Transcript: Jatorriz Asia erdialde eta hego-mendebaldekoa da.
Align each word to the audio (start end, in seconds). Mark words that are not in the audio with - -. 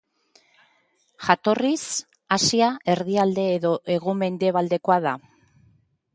Jatorriz 1.27 1.83
Asia 2.37 2.71
erdialde 2.95 3.45
eta 3.59 3.75
hego-mendebaldekoa 3.99 4.99
da. 5.07 5.15